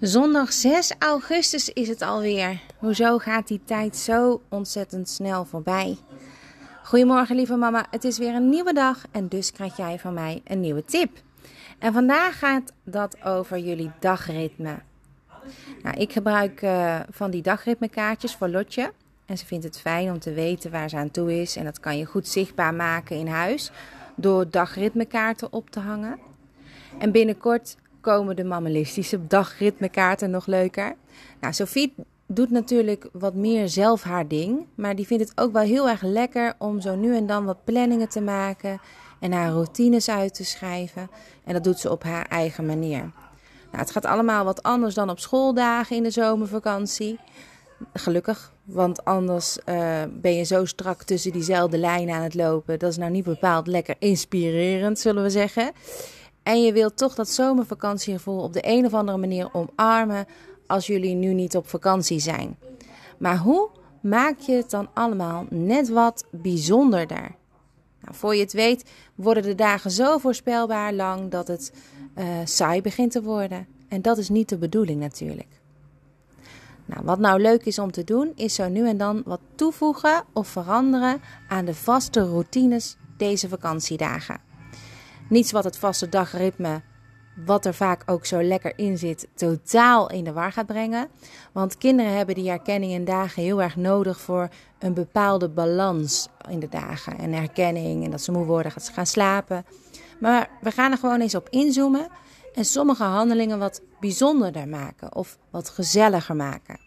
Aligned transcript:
Zondag 0.00 0.52
6 0.52 0.92
augustus 0.98 1.68
is 1.68 1.88
het 1.88 2.02
alweer. 2.02 2.60
Hoezo 2.76 3.18
gaat 3.18 3.48
die 3.48 3.60
tijd 3.64 3.96
zo 3.96 4.42
ontzettend 4.48 5.08
snel 5.08 5.44
voorbij? 5.44 5.96
Goedemorgen 6.84 7.36
lieve 7.36 7.56
mama, 7.56 7.86
het 7.90 8.04
is 8.04 8.18
weer 8.18 8.34
een 8.34 8.48
nieuwe 8.48 8.72
dag 8.72 9.04
en 9.10 9.28
dus 9.28 9.52
krijg 9.52 9.76
jij 9.76 9.98
van 9.98 10.14
mij 10.14 10.40
een 10.44 10.60
nieuwe 10.60 10.84
tip. 10.84 11.10
En 11.78 11.92
vandaag 11.92 12.38
gaat 12.38 12.72
dat 12.84 13.24
over 13.24 13.58
jullie 13.58 13.90
dagritme. 14.00 14.78
Nou, 15.82 15.96
ik 15.96 16.12
gebruik 16.12 16.62
uh, 16.62 17.00
van 17.10 17.30
die 17.30 17.42
dagritmekaartjes 17.42 18.34
voor 18.34 18.48
Lotje. 18.48 18.92
En 19.26 19.38
ze 19.38 19.46
vindt 19.46 19.64
het 19.64 19.80
fijn 19.80 20.10
om 20.10 20.18
te 20.18 20.32
weten 20.32 20.70
waar 20.70 20.88
ze 20.88 20.96
aan 20.96 21.10
toe 21.10 21.40
is. 21.40 21.56
En 21.56 21.64
dat 21.64 21.80
kan 21.80 21.98
je 21.98 22.04
goed 22.04 22.28
zichtbaar 22.28 22.74
maken 22.74 23.16
in 23.16 23.28
huis 23.28 23.70
door 24.14 24.50
dagritmekaarten 24.50 25.52
op 25.52 25.70
te 25.70 25.80
hangen. 25.80 26.18
En 26.98 27.12
binnenkort 27.12 27.76
komen 28.00 28.36
de 28.36 28.44
mammalistische 28.44 29.26
dagritmekaarten 29.26 30.30
nog 30.30 30.46
leuker. 30.46 30.94
Nou, 31.40 31.52
Sophie 31.52 31.94
doet 32.26 32.50
natuurlijk 32.50 33.08
wat 33.12 33.34
meer 33.34 33.68
zelf 33.68 34.02
haar 34.02 34.28
ding. 34.28 34.66
Maar 34.74 34.96
die 34.96 35.06
vindt 35.06 35.28
het 35.28 35.40
ook 35.40 35.52
wel 35.52 35.62
heel 35.62 35.88
erg 35.88 36.02
lekker 36.02 36.54
om 36.58 36.80
zo 36.80 36.96
nu 36.96 37.16
en 37.16 37.26
dan 37.26 37.44
wat 37.44 37.64
planningen 37.64 38.08
te 38.08 38.20
maken. 38.20 38.80
En 39.20 39.32
haar 39.32 39.50
routines 39.50 40.08
uit 40.08 40.34
te 40.34 40.44
schrijven. 40.44 41.10
En 41.44 41.52
dat 41.52 41.64
doet 41.64 41.78
ze 41.78 41.90
op 41.90 42.02
haar 42.02 42.26
eigen 42.26 42.66
manier. 42.66 43.00
Nou, 43.70 43.82
het 43.82 43.90
gaat 43.90 44.04
allemaal 44.04 44.44
wat 44.44 44.62
anders 44.62 44.94
dan 44.94 45.10
op 45.10 45.18
schooldagen 45.18 45.96
in 45.96 46.02
de 46.02 46.10
zomervakantie. 46.10 47.18
Gelukkig, 47.92 48.52
want 48.64 49.04
anders 49.04 49.58
uh, 49.66 50.02
ben 50.10 50.34
je 50.34 50.44
zo 50.44 50.64
strak 50.64 51.02
tussen 51.02 51.32
diezelfde 51.32 51.78
lijnen 51.78 52.14
aan 52.14 52.22
het 52.22 52.34
lopen. 52.34 52.78
Dat 52.78 52.90
is 52.90 52.96
nou 52.96 53.10
niet 53.10 53.24
bepaald 53.24 53.66
lekker 53.66 53.94
inspirerend, 53.98 54.98
zullen 54.98 55.22
we 55.22 55.30
zeggen. 55.30 55.72
En 56.48 56.62
je 56.62 56.72
wilt 56.72 56.96
toch 56.96 57.14
dat 57.14 57.28
zomervakantiegevoel 57.28 58.42
op 58.42 58.52
de 58.52 58.60
een 58.62 58.86
of 58.86 58.94
andere 58.94 59.18
manier 59.18 59.48
omarmen 59.54 60.26
als 60.66 60.86
jullie 60.86 61.14
nu 61.14 61.34
niet 61.34 61.56
op 61.56 61.68
vakantie 61.68 62.18
zijn. 62.18 62.58
Maar 63.18 63.38
hoe 63.38 63.68
maak 64.00 64.38
je 64.38 64.52
het 64.52 64.70
dan 64.70 64.88
allemaal 64.94 65.46
net 65.50 65.88
wat 65.88 66.24
bijzonderder? 66.30 67.34
Nou, 68.00 68.14
voor 68.14 68.34
je 68.34 68.40
het 68.40 68.52
weet 68.52 68.90
worden 69.14 69.42
de 69.42 69.54
dagen 69.54 69.90
zo 69.90 70.18
voorspelbaar 70.18 70.92
lang 70.92 71.30
dat 71.30 71.48
het 71.48 71.72
uh, 72.18 72.24
saai 72.44 72.82
begint 72.82 73.12
te 73.12 73.22
worden. 73.22 73.66
En 73.88 74.02
dat 74.02 74.18
is 74.18 74.28
niet 74.28 74.48
de 74.48 74.58
bedoeling 74.58 75.00
natuurlijk. 75.00 75.60
Nou, 76.84 77.04
wat 77.04 77.18
nou 77.18 77.40
leuk 77.40 77.64
is 77.64 77.78
om 77.78 77.90
te 77.90 78.04
doen, 78.04 78.32
is 78.34 78.54
zo 78.54 78.68
nu 78.68 78.88
en 78.88 78.96
dan 78.96 79.22
wat 79.24 79.40
toevoegen 79.54 80.24
of 80.32 80.48
veranderen 80.48 81.20
aan 81.48 81.64
de 81.64 81.74
vaste 81.74 82.20
routines 82.20 82.96
deze 83.16 83.48
vakantiedagen. 83.48 84.47
Niets 85.28 85.52
wat 85.52 85.64
het 85.64 85.78
vaste 85.78 86.08
dagritme, 86.08 86.80
wat 87.44 87.66
er 87.66 87.74
vaak 87.74 88.02
ook 88.06 88.26
zo 88.26 88.42
lekker 88.42 88.72
in 88.76 88.98
zit, 88.98 89.28
totaal 89.34 90.10
in 90.10 90.24
de 90.24 90.32
war 90.32 90.52
gaat 90.52 90.66
brengen. 90.66 91.08
Want 91.52 91.78
kinderen 91.78 92.16
hebben 92.16 92.34
die 92.34 92.48
herkenning 92.48 92.92
in 92.92 93.04
dagen 93.04 93.42
heel 93.42 93.62
erg 93.62 93.76
nodig 93.76 94.20
voor 94.20 94.48
een 94.78 94.94
bepaalde 94.94 95.48
balans 95.48 96.28
in 96.50 96.60
de 96.60 96.68
dagen. 96.68 97.18
En 97.18 97.32
herkenning 97.32 98.04
en 98.04 98.10
dat 98.10 98.22
ze 98.22 98.32
moe 98.32 98.44
worden, 98.44 98.72
dat 98.74 98.84
ze 98.84 98.92
gaan 98.92 99.06
slapen. 99.06 99.64
Maar 100.20 100.50
we 100.60 100.70
gaan 100.70 100.92
er 100.92 100.98
gewoon 100.98 101.20
eens 101.20 101.34
op 101.34 101.48
inzoomen 101.48 102.08
en 102.54 102.64
sommige 102.64 103.04
handelingen 103.04 103.58
wat 103.58 103.82
bijzonderder 104.00 104.68
maken 104.68 105.14
of 105.14 105.38
wat 105.50 105.68
gezelliger 105.68 106.36
maken. 106.36 106.80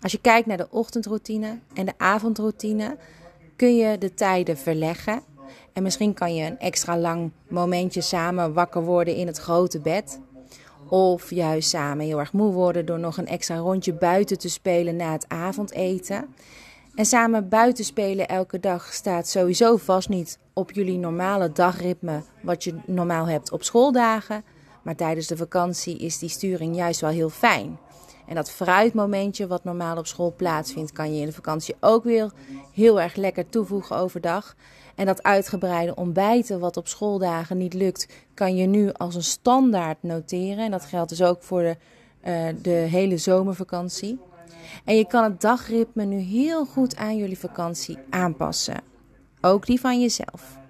Als 0.00 0.12
je 0.12 0.20
kijkt 0.20 0.46
naar 0.46 0.56
de 0.56 0.70
ochtendroutine 0.70 1.58
en 1.74 1.86
de 1.86 1.94
avondroutine, 1.96 2.96
kun 3.56 3.76
je 3.76 3.98
de 3.98 4.14
tijden 4.14 4.58
verleggen 4.58 5.22
en 5.72 5.82
misschien 5.82 6.14
kan 6.14 6.34
je 6.34 6.46
een 6.46 6.58
extra 6.58 6.98
lang 6.98 7.30
momentje 7.48 8.00
samen 8.00 8.52
wakker 8.52 8.82
worden 8.82 9.16
in 9.16 9.26
het 9.26 9.38
grote 9.38 9.80
bed. 9.80 10.20
Of 10.88 11.30
juist 11.30 11.68
samen 11.68 12.06
heel 12.06 12.18
erg 12.18 12.32
moe 12.32 12.52
worden 12.52 12.86
door 12.86 12.98
nog 12.98 13.16
een 13.16 13.26
extra 13.26 13.56
rondje 13.56 13.92
buiten 13.92 14.38
te 14.38 14.48
spelen 14.48 14.96
na 14.96 15.12
het 15.12 15.28
avondeten. 15.28 16.34
En 16.94 17.04
samen 17.04 17.48
buiten 17.48 17.84
spelen 17.84 18.28
elke 18.28 18.60
dag 18.60 18.92
staat 18.92 19.28
sowieso 19.28 19.76
vast 19.76 20.08
niet 20.08 20.38
op 20.52 20.72
jullie 20.72 20.98
normale 20.98 21.52
dagritme, 21.52 22.22
wat 22.42 22.64
je 22.64 22.74
normaal 22.86 23.26
hebt 23.26 23.52
op 23.52 23.62
schooldagen. 23.62 24.44
Maar 24.82 24.96
tijdens 24.96 25.26
de 25.26 25.36
vakantie 25.36 25.98
is 25.98 26.18
die 26.18 26.28
sturing 26.28 26.76
juist 26.76 27.00
wel 27.00 27.10
heel 27.10 27.30
fijn. 27.30 27.78
En 28.26 28.34
dat 28.34 28.50
fruitmomentje 28.50 29.46
wat 29.46 29.64
normaal 29.64 29.96
op 29.96 30.06
school 30.06 30.34
plaatsvindt, 30.36 30.92
kan 30.92 31.14
je 31.14 31.20
in 31.20 31.26
de 31.26 31.32
vakantie 31.32 31.74
ook 31.80 32.04
weer 32.04 32.32
heel 32.72 33.00
erg 33.00 33.14
lekker 33.14 33.48
toevoegen 33.48 33.96
overdag. 33.96 34.54
En 34.94 35.06
dat 35.06 35.22
uitgebreide 35.22 35.94
ontbijten 35.94 36.60
wat 36.60 36.76
op 36.76 36.88
schooldagen 36.88 37.56
niet 37.56 37.74
lukt, 37.74 38.08
kan 38.34 38.56
je 38.56 38.66
nu 38.66 38.92
als 38.92 39.14
een 39.14 39.22
standaard 39.22 40.02
noteren. 40.02 40.64
En 40.64 40.70
dat 40.70 40.84
geldt 40.84 41.08
dus 41.08 41.22
ook 41.22 41.42
voor 41.42 41.62
de, 41.62 41.76
uh, 42.24 42.62
de 42.62 42.70
hele 42.70 43.16
zomervakantie. 43.16 44.18
En 44.84 44.96
je 44.96 45.06
kan 45.06 45.24
het 45.24 45.40
dagritme 45.40 46.04
nu 46.04 46.18
heel 46.18 46.64
goed 46.64 46.96
aan 46.96 47.16
jullie 47.16 47.38
vakantie 47.38 47.98
aanpassen. 48.10 48.80
Ook 49.40 49.66
die 49.66 49.80
van 49.80 50.00
jezelf. 50.00 50.62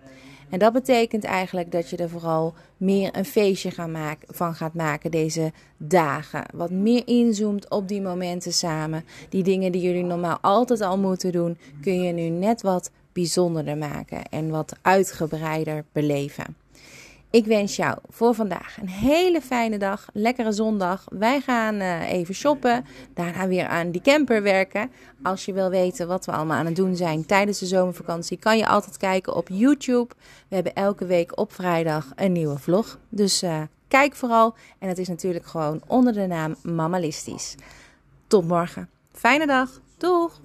En 0.55 0.61
dat 0.61 0.73
betekent 0.73 1.25
eigenlijk 1.25 1.73
dat 1.73 1.91
je 1.91 1.97
er 1.97 2.09
vooral 2.09 2.55
meer 2.77 3.17
een 3.17 3.25
feestje 3.25 3.71
gaan 3.71 3.91
maken, 3.91 4.35
van 4.35 4.55
gaat 4.55 4.75
maken 4.75 5.11
deze 5.11 5.53
dagen. 5.77 6.45
Wat 6.53 6.71
meer 6.71 7.03
inzoomt 7.07 7.71
op 7.71 7.89
die 7.89 8.01
momenten 8.01 8.53
samen. 8.53 9.05
Die 9.29 9.43
dingen 9.43 9.73
die 9.73 9.83
jullie 9.83 10.05
normaal 10.05 10.39
altijd 10.41 10.81
al 10.81 10.99
moeten 10.99 11.33
doen, 11.33 11.59
kun 11.81 12.03
je 12.03 12.13
nu 12.13 12.29
net 12.29 12.63
wat 12.63 12.91
bijzonderder 13.13 13.77
maken 13.77 14.25
en 14.31 14.51
wat 14.51 14.77
uitgebreider 14.83 15.85
beleven. 15.93 16.57
Ik 17.35 17.47
wens 17.47 17.77
jou 17.77 17.99
voor 18.09 18.35
vandaag 18.35 18.77
een 18.81 18.89
hele 18.89 19.41
fijne 19.41 19.79
dag, 19.79 20.07
lekkere 20.13 20.53
zondag. 20.53 21.05
Wij 21.09 21.41
gaan 21.41 21.75
uh, 21.75 22.13
even 22.13 22.35
shoppen, 22.35 22.85
daarna 23.15 23.47
weer 23.47 23.67
aan 23.67 23.91
die 23.91 24.01
camper 24.01 24.43
werken. 24.43 24.91
Als 25.23 25.45
je 25.45 25.53
wil 25.53 25.71
weten 25.71 26.09
wat 26.09 26.25
we 26.25 26.33
allemaal 26.33 26.57
aan 26.57 26.67
het 26.67 26.77
doen 26.77 26.97
zijn 26.97 27.27
tijdens 27.27 27.59
de 27.59 27.67
zomervakantie, 27.67 28.39
kan 28.39 28.59
je 28.59 28.67
altijd 28.67 28.97
kijken 28.97 29.35
op 29.35 29.49
YouTube. 29.49 30.15
We 30.49 30.55
hebben 30.55 30.75
elke 30.75 31.07
week 31.07 31.39
op 31.39 31.53
vrijdag 31.53 32.13
een 32.15 32.33
nieuwe 32.33 32.59
vlog. 32.59 32.99
Dus 33.09 33.43
uh, 33.43 33.63
kijk 33.89 34.15
vooral. 34.15 34.55
En 34.79 34.89
het 34.89 34.99
is 34.99 35.09
natuurlijk 35.09 35.47
gewoon 35.47 35.83
onder 35.87 36.13
de 36.13 36.27
naam 36.27 36.57
Mamalistisch. 36.63 37.55
Tot 38.27 38.49
morgen. 38.49 38.89
Fijne 39.13 39.47
dag. 39.47 39.81
Doeg! 39.99 40.41